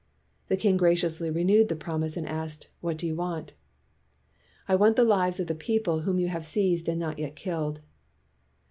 [0.47, 3.53] The king graciously renewed the promise and asked, "What do you want?"
[4.67, 7.81] "I want the lives of the people whom you have seized and not yet killed."